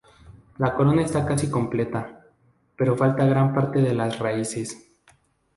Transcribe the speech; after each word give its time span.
La 0.57 0.73
corona 0.73 1.03
está 1.03 1.27
casi 1.27 1.51
completa, 1.51 2.25
pero 2.75 2.97
falta 2.97 3.23
gran 3.27 3.53
parte 3.53 3.81
de 3.83 3.93
las 3.93 4.17
raíces. 4.17 4.89